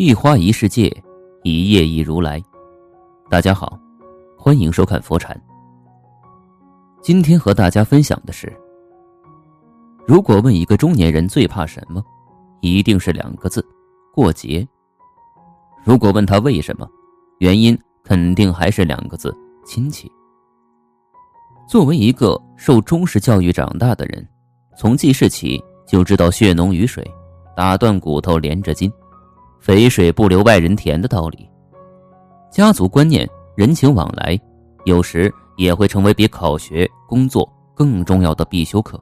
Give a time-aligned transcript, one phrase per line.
[0.00, 0.88] 一花一世界，
[1.42, 2.40] 一叶一如来。
[3.28, 3.76] 大家好，
[4.36, 5.36] 欢迎收看佛禅。
[7.02, 8.56] 今天和大家分享的是：
[10.06, 12.00] 如果问一个中年人最怕什么，
[12.60, 13.60] 一定是两个字——
[14.14, 14.64] 过节。
[15.82, 16.88] 如果问他为什么，
[17.40, 19.36] 原因肯定还是两个字：
[19.66, 20.08] 亲戚。
[21.68, 24.24] 作为一个受中式教育长大的人，
[24.78, 27.04] 从记事起就知道“血浓于水，
[27.56, 28.88] 打断骨头连着筋”。
[29.68, 31.46] 肥水不流外人田的道理，
[32.50, 34.34] 家族观念、人情往来，
[34.86, 38.98] 有时也会成为比考学、工作更重要的必修课。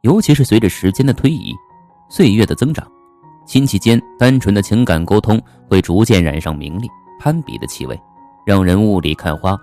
[0.00, 1.52] 尤其是随着时间的推移，
[2.08, 2.90] 岁月的增长，
[3.44, 5.38] 亲戚间单纯的情感沟通
[5.68, 6.88] 会逐渐染上名利、
[7.20, 8.00] 攀比的气味，
[8.46, 9.54] 让人雾里看花，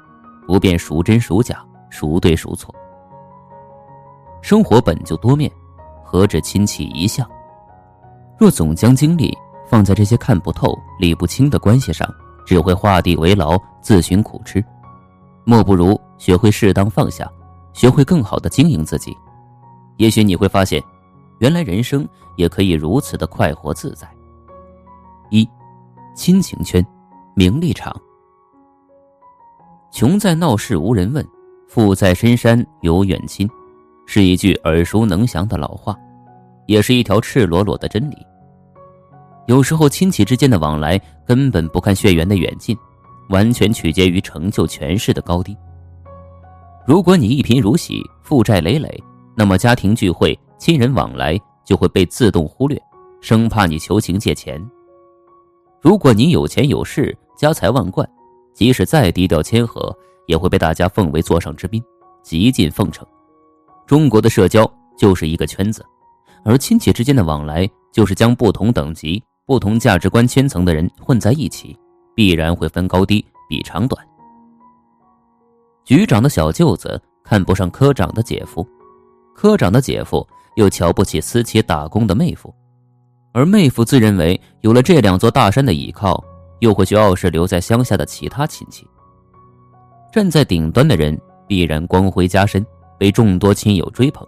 [0.45, 1.57] 不辨孰真孰假、
[1.89, 2.71] 孰对孰错。
[4.43, 5.51] 生活本就多面，
[6.03, 7.27] 何止亲戚一项？
[8.37, 9.35] 若总将精力，
[9.71, 12.05] 放在这些看不透、理不清的关系上，
[12.45, 14.61] 只会画地为牢、自寻苦吃。
[15.45, 17.25] 莫不如学会适当放下，
[17.71, 19.15] 学会更好的经营自己。
[19.95, 20.83] 也许你会发现，
[21.39, 22.05] 原来人生
[22.35, 24.05] 也可以如此的快活自在。
[25.29, 25.47] 一，
[26.13, 26.85] 亲情圈，
[27.33, 27.95] 名利场。
[29.89, 31.25] 穷在闹市无人问，
[31.69, 33.49] 富在深山有远亲，
[34.05, 35.97] 是一句耳熟能详的老话，
[36.67, 38.17] 也是一条赤裸裸的真理。
[39.47, 42.77] 有时候，亲戚之间的往来根本不看血缘的远近，
[43.29, 45.57] 完全取决于成就、权势的高低。
[46.85, 49.03] 如果你一贫如洗、负债累累，
[49.35, 52.79] 那么家庭聚会、亲人往来就会被自动忽略，
[53.19, 54.61] 生怕你求情借钱。
[55.81, 58.07] 如果你有钱有势、家财万贯，
[58.53, 59.95] 即使再低调谦和，
[60.27, 61.83] 也会被大家奉为座上之宾，
[62.21, 63.05] 极尽奉承。
[63.87, 65.83] 中国的社交就是一个圈子，
[66.45, 69.21] 而亲戚之间的往来就是将不同等级。
[69.51, 71.77] 不同价值观圈层的人混在一起，
[72.15, 74.01] 必然会分高低、比长短。
[75.83, 78.65] 局长的小舅子看不上科长的姐夫，
[79.35, 80.25] 科长的姐夫
[80.55, 82.55] 又瞧不起私企打工的妹夫，
[83.33, 86.23] 而妹夫自认为有了这两座大山的倚靠，
[86.61, 88.87] 又会去傲视留在乡下的其他亲戚。
[90.13, 92.65] 站在顶端的人必然光辉加身，
[92.97, 94.25] 被众多亲友追捧；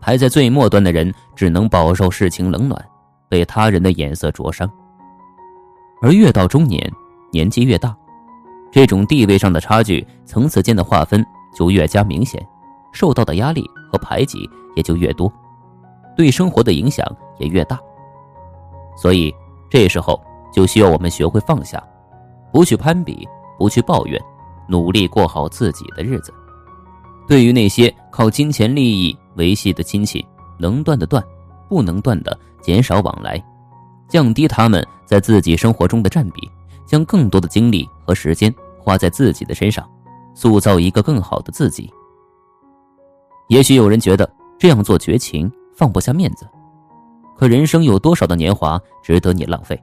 [0.00, 2.82] 排在最末端的人只能饱受世情冷暖。
[3.28, 4.70] 被他人的眼色灼伤，
[6.00, 6.92] 而越到中年，
[7.32, 7.96] 年纪越大，
[8.70, 12.40] 这种地位上的差距、层次间的划分就越加明显，
[12.92, 15.32] 受到的压力和排挤也就越多，
[16.16, 17.04] 对生活的影响
[17.38, 17.78] 也越大。
[18.96, 19.34] 所以，
[19.68, 20.20] 这时候
[20.52, 21.82] 就需要我们学会放下，
[22.52, 24.20] 不去攀比，不去抱怨，
[24.68, 26.32] 努力过好自己的日子。
[27.26, 30.24] 对于那些靠金钱利益维系的亲戚，
[30.58, 31.22] 能断的断。
[31.68, 33.40] 不能断的减少往来，
[34.08, 36.50] 降低他们在自己生活中的占比，
[36.84, 39.88] 将更多的精力和时间花在自己的身上，
[40.34, 41.88] 塑造一个更好的自己。
[43.46, 44.28] 也许有人觉得
[44.58, 46.44] 这样做绝情，放不下面子，
[47.38, 49.80] 可人生有多少的年华值得你浪费？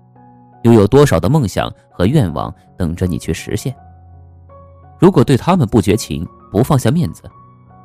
[0.63, 3.73] 又有多少的梦想和愿望等着你去实现？
[5.00, 7.23] 如果对他们不绝情，不放下面子，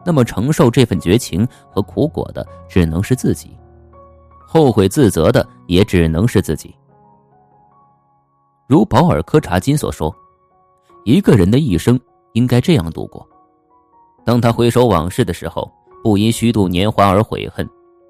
[0.05, 3.57] 那么承受这份绝情和苦果的只能是自己。
[4.51, 6.75] 后悔自责的也只能是自己。
[8.67, 10.15] 如保尔·柯察金所说
[11.05, 12.01] ：“一个人的一生
[12.33, 13.29] 应该这样度过：
[14.25, 15.71] 当他回首往事的时候，
[16.03, 17.69] 不因虚度年华而悔恨，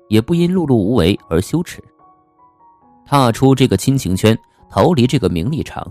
[0.09, 1.83] 也不因碌碌无为而羞耻。
[3.05, 4.39] 踏出这个亲情圈，
[4.71, 5.85] 逃离这个名利场，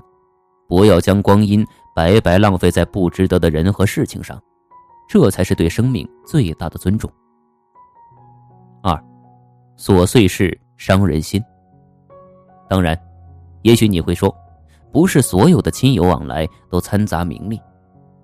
[0.66, 4.42] 不要将光阴白白浪费在不值得的人和事情上，
[5.10, 7.12] 这才是对生命最大的尊重。”
[8.82, 8.98] 二。
[9.78, 11.42] 琐碎事伤人心。
[12.68, 13.00] 当然，
[13.62, 14.36] 也许你会说，
[14.92, 17.62] 不是所有的亲友往来都掺杂名利，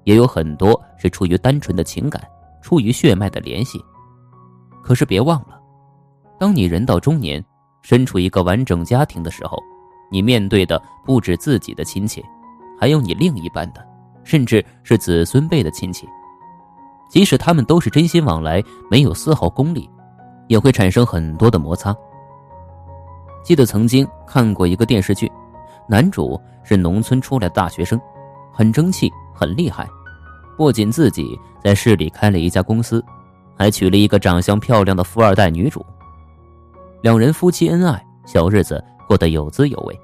[0.03, 2.22] 也有很多是出于单纯的情感，
[2.62, 3.80] 出于血脉的联系。
[4.84, 5.59] 可是别忘了，
[6.40, 7.44] 当你人到中年，
[7.84, 9.58] 身处一个完整家庭的时候，
[10.11, 12.23] 你面对的不止自己的亲戚，
[12.79, 13.85] 还有你另一半的，
[14.23, 16.08] 甚至是子孙辈的亲戚。
[17.09, 19.90] 即使他们都是真心往来，没有丝毫功利。
[20.47, 21.95] 也会产生很多的摩擦。
[23.43, 25.31] 记得曾经看过一个电视剧，
[25.87, 27.99] 男主是农村出来的大学生，
[28.53, 29.87] 很争气，很厉害。
[30.55, 33.03] 不仅自己在市里开了一家公司，
[33.57, 35.85] 还娶了一个长相漂亮的富二代女主。
[37.01, 39.99] 两人夫妻恩爱，小日子过得有滋有味。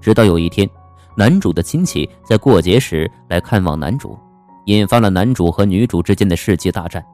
[0.00, 0.68] 直到有一天，
[1.14, 4.16] 男主的亲戚在过节时来看望男主，
[4.66, 7.04] 引发了男主和女主之间的世纪大战。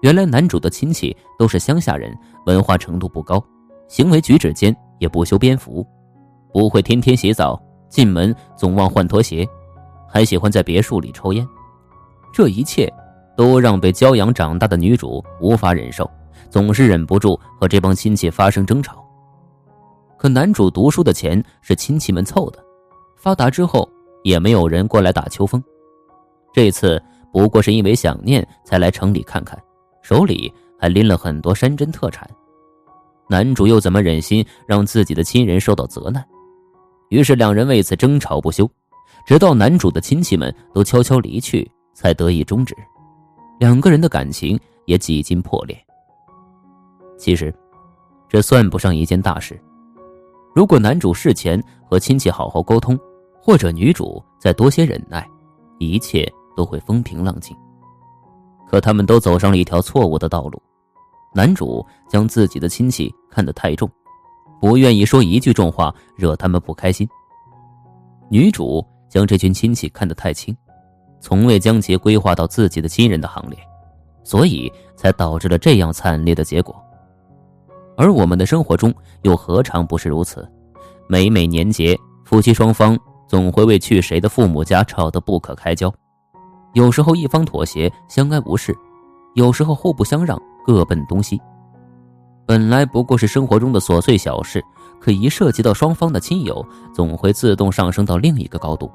[0.00, 2.16] 原来男主的亲戚都是乡下人，
[2.46, 3.42] 文化程度不高，
[3.88, 5.84] 行为举止间也不修边幅，
[6.52, 9.46] 不会天天洗澡，进门总忘换拖鞋，
[10.08, 11.46] 还喜欢在别墅里抽烟。
[12.32, 12.92] 这一切
[13.36, 16.08] 都让被教养长大的女主无法忍受，
[16.48, 19.04] 总是忍不住和这帮亲戚发生争吵。
[20.16, 22.62] 可男主读书的钱是亲戚们凑的，
[23.16, 23.88] 发达之后
[24.22, 25.62] 也没有人过来打秋风。
[26.52, 27.02] 这次
[27.32, 29.58] 不过是因为想念才来城里看看，
[30.08, 30.50] 手里
[30.80, 32.26] 还拎了很多山珍特产。
[33.28, 36.24] 男主又怎么忍心让自己的亲人受到责难？
[37.10, 38.66] 于是两人为此争吵不休，
[39.26, 42.74] 直到男主的亲戚们都悄悄离去，才得以终止。
[43.60, 45.78] 两个人的感情也几近破裂。
[47.18, 47.54] 其实，
[48.30, 49.60] 这算不上一件大事。
[50.54, 52.98] 如果男主事前和亲戚好好沟通，
[53.38, 55.28] 或者女主再多些忍耐，
[55.78, 56.26] 一切
[56.56, 57.54] 都会风平浪静。
[58.68, 60.62] 可他们都走上了一条错误的道路。
[61.34, 63.90] 男主将自己的亲戚看得太重，
[64.60, 67.08] 不愿意说一句重话惹他们不开心。
[68.30, 70.56] 女主将这群亲戚看得太轻，
[71.20, 73.58] 从未将其规划到自己的亲人的行列，
[74.22, 76.74] 所以才导致了这样惨烈的结果。
[77.96, 80.48] 而我们的生活中又何尝不是如此？
[81.08, 85.92] 每每年节，夫妻双方总会为去谁的父母家吵得不可开交，
[86.74, 88.72] 有时候一方妥协，相安无事；
[89.34, 90.40] 有时候互不相让。
[90.66, 91.40] 各奔东西，
[92.44, 94.62] 本来不过是生活中的琐碎小事，
[95.00, 96.62] 可一涉及到双方的亲友，
[96.92, 98.92] 总会自动上升到另一个高度，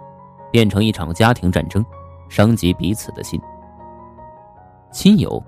[0.52, 1.84] 变成一场家庭战争，
[2.30, 3.42] 伤及彼此的心。
[4.92, 5.44] 亲友，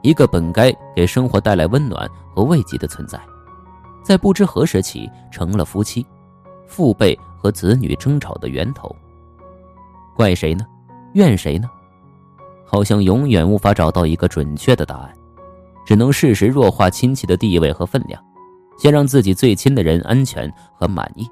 [0.00, 3.18] 一个本该给生活带来温暖和慰藉的存在，
[4.04, 6.06] 在不知何时起成了夫妻、
[6.68, 8.94] 父辈和子女争吵的源头。
[10.14, 10.64] 怪谁呢？
[11.14, 11.68] 怨谁呢？
[12.64, 15.12] 好像永远无法找到一个准确的答案。
[15.86, 18.18] 只能适时弱化亲戚的地位和分量，
[18.78, 21.28] 先让自己最亲的人安全和满意。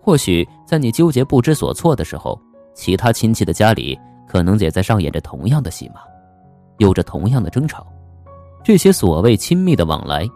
[0.00, 2.36] 或许在你纠结不知所措的时候，
[2.74, 3.96] 其他亲戚的家里
[4.26, 6.00] 可能也在上演着同样的戏码，
[6.78, 7.86] 有着同样的争吵。
[8.64, 10.28] 这些所谓亲密的往来，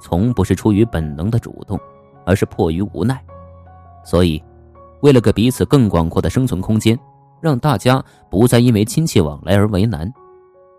[0.00, 1.78] 从不是出于本能的主动，
[2.26, 3.24] 而是迫于无奈。
[4.04, 4.42] 所以，
[5.02, 6.98] 为了给彼此更广阔的生存空间，
[7.40, 10.10] 让大家不再因为亲戚往来而为难。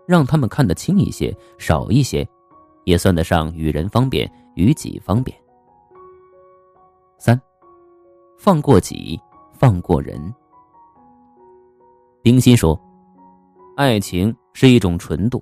[0.06, 2.28] 让他们看得轻一些，少一些，
[2.84, 5.36] 也算得上与人方便，与己方便。
[7.16, 7.40] 三，
[8.36, 9.20] 放过己，
[9.52, 10.34] 放过人。
[12.22, 12.78] 冰心说
[13.76, 15.40] ：“爱情是一种纯度，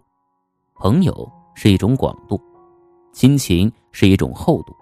[0.74, 2.38] 朋友是一种广度，
[3.12, 4.76] 亲情是一种厚度。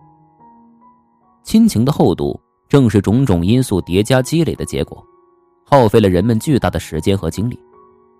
[1.45, 2.39] 亲情的厚度，
[2.69, 5.07] 正是种种因素叠加积累的结果，
[5.69, 7.59] 耗费了人们巨大的时间和精力，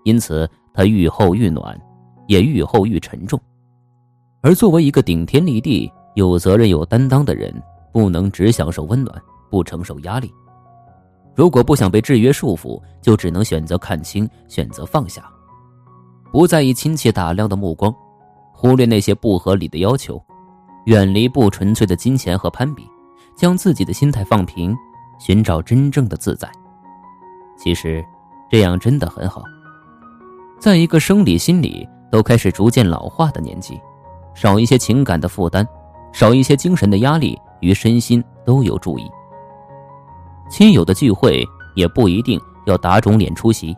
[0.03, 0.47] 因此。”
[0.77, 1.75] 它愈厚愈暖，
[2.27, 3.41] 也愈厚愈沉重。
[4.41, 7.51] 而作为一个顶天立地、有责任有担当的人，
[7.91, 10.31] 不能只享受温暖，不承受压力。
[11.33, 15.27] 如果不想被制约束缚，就只能选择看清，选择放下，
[16.31, 17.91] 不在意亲戚打量的目光，
[18.53, 20.23] 忽略那些不合理的要求，
[20.85, 22.87] 远离不纯粹的金钱和攀比，
[23.35, 24.77] 将自己的心态放平，
[25.19, 26.47] 寻找真正的自在。
[27.57, 28.05] 其实，
[28.49, 29.43] 这样真的很好。
[30.59, 33.79] 在一个生理、心理都开始逐渐老化的年纪，
[34.33, 35.67] 少一些情感的负担，
[36.13, 39.09] 少一些精神的压力，与身心都有注意。
[40.49, 41.45] 亲友的聚会
[41.75, 43.75] 也不一定要打肿脸出席，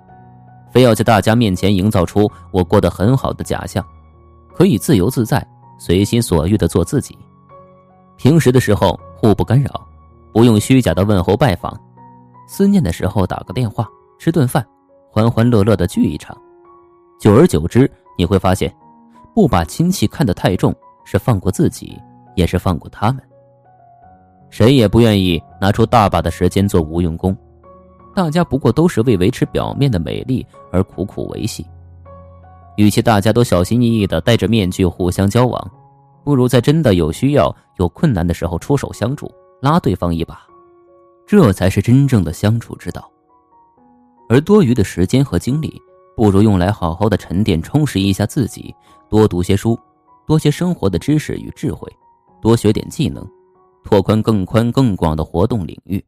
[0.71, 3.83] 非要在大家面前营造出我过得很好的假象，
[4.53, 5.45] 可以自由自在、
[5.79, 7.17] 随心所欲的做自己。
[8.17, 9.87] 平时的时候互不干扰，
[10.31, 11.75] 不用虚假的问候拜访，
[12.51, 13.87] 思念的时候打个电话，
[14.17, 14.65] 吃顿饭，
[15.11, 16.35] 欢欢乐乐的聚一场。
[17.19, 18.75] 久而久之，你会发现，
[19.35, 20.73] 不把亲戚看得太重，
[21.05, 21.95] 是放过自己，
[22.35, 23.21] 也是放过他们。
[24.49, 27.37] 谁也不愿意拿出大把的时间做无用功，
[28.15, 31.63] 大家不过都是为维持表面的美丽而苦苦维系。
[32.77, 35.71] 与其大家都小心翼翼的戴着面具互相交往，
[36.23, 40.41] 不如在真的有需要、有困难的时候出手相助，拉对方一把，
[41.29, 43.07] 这才是真正的相处之道。
[44.27, 45.79] 而多余的时间和精力。
[46.17, 48.75] 不如用来好好的沉淀、充实一下自己，
[49.07, 49.79] 多读些书，
[50.27, 51.89] 多些生活的知识与智慧，
[52.41, 53.25] 多学点技能，
[53.85, 56.03] 拓宽更宽更广的活动领域。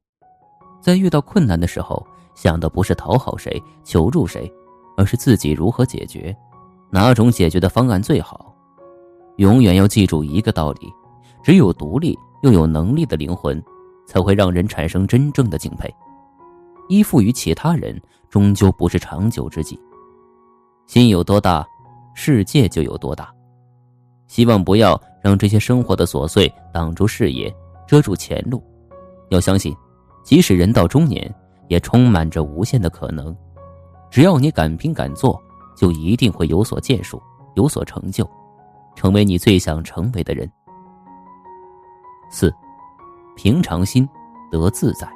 [0.82, 4.52] 在遇到困难的时候，想的不是讨好谁、求助谁，
[4.98, 6.36] 而是自己如何解决，
[6.90, 8.54] 哪种解决的方案最好。
[9.38, 10.92] 永远要记住一个道理：
[11.42, 13.64] 只有独立又有能力的灵魂，
[14.12, 15.90] 才会让人产生真正的敬佩。
[16.90, 17.98] 依附于其他人，
[18.30, 19.80] 终究不是长久之计。
[20.86, 21.66] 心有多大，
[22.14, 23.34] 世界就有多大。
[24.28, 27.54] 希望不要让这些生活的琐碎挡住视野，
[27.88, 28.62] 遮住前路，
[29.30, 29.74] 要相信，
[30.26, 31.34] 即使人到中年，
[31.70, 33.34] 也充满着无限的可能。
[34.10, 35.42] 只要你敢拼敢做，
[35.78, 37.22] 就一定会有所建树，
[37.56, 38.30] 有所成就，
[38.94, 40.52] 成为你最想成为的人。
[42.30, 42.54] 四，
[43.36, 44.08] 平常心
[44.52, 45.08] 得自在。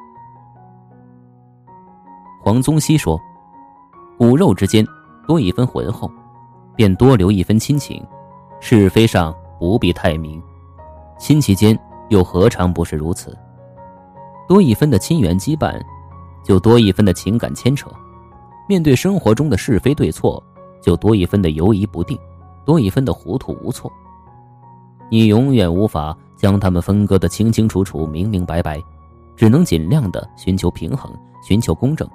[2.44, 3.20] 黄宗羲说
[4.18, 4.86] ：“骨肉之间
[5.28, 6.10] 多一分浑厚，
[6.76, 8.06] 便多留一分亲情。
[8.62, 10.42] 是非上不必太明，
[11.20, 11.78] 亲戚间
[12.10, 13.38] 又何尝不是如此？
[14.48, 15.80] 多一分的亲缘羁绊，
[16.44, 17.92] 就多一分的情感牵扯。
[18.68, 20.42] 面对生活中的是非对错，
[20.82, 22.18] 就多一分的犹疑不定，
[22.64, 23.92] 多一分的糊涂无措。
[25.10, 28.82] 你永远无法将他们分割的清清楚楚、明明白白，
[29.36, 31.12] 只能尽量的寻求平衡，
[31.48, 32.10] 寻求公正。”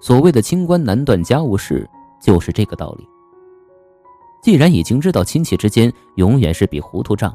[0.00, 1.88] 所谓的清官难断家务事，
[2.20, 3.08] 就是这个道理。
[4.42, 7.34] 既然已经知道亲戚之间永远是笔糊涂账，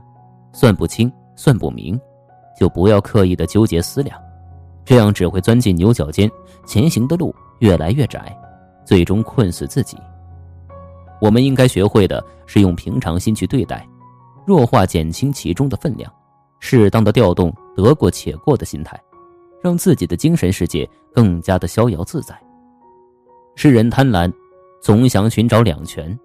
[0.54, 2.00] 算不清算不明，
[2.60, 4.16] 就不要刻意的纠结思量，
[4.86, 6.30] 这样只会钻进牛角尖，
[6.68, 8.38] 前行的路越来越窄，
[8.86, 9.98] 最终困死自己。
[11.20, 13.84] 我们应该学会的是用平常心去对待，
[14.50, 16.12] 弱化减轻其中的分量，
[16.60, 19.00] 适当的调动得过且过的心态，
[19.62, 22.36] 让自己的精神世界更加的逍遥自在。
[23.54, 24.34] 世人贪婪，
[24.82, 26.20] 总想寻找两全，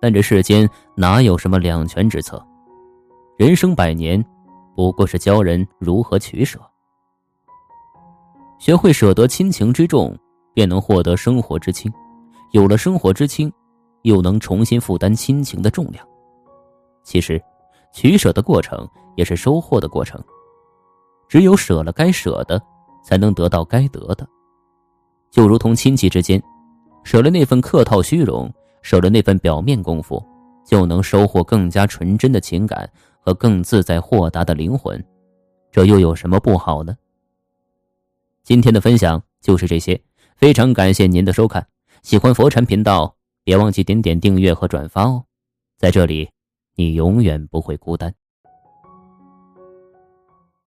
[0.00, 2.42] 但这世间哪有什么两全之策？
[3.36, 4.24] 人生百年，
[4.74, 6.58] 不过是教人如何取舍。
[8.58, 10.16] 学会舍得亲情之重，
[10.54, 11.92] 便能获得生活之轻；
[12.52, 13.52] 有了生活之轻，
[14.00, 16.02] 又能重新负担亲情的重量。
[17.02, 17.42] 其实，
[17.92, 20.22] 取舍的过程也是收获的过程。
[21.28, 22.60] 只有舍了该舍的，
[23.04, 24.26] 才能得到该得的。
[25.30, 26.42] 就如同亲戚之间。
[27.02, 30.22] 舍了那份客套虚荣，舍了那份表面功夫，
[30.66, 32.88] 就能收获更加纯真的情感
[33.20, 35.02] 和更自在豁达的灵魂，
[35.72, 36.94] 这又有什么不好呢？
[38.42, 39.98] 今天的分享就是这些，
[40.36, 41.66] 非常感谢您的收看。
[42.02, 45.24] 喜欢佛禅频道，别忘记点点订阅和转发哦。
[45.78, 46.28] 在这里，
[46.80, 48.14] 你永远不会孤单。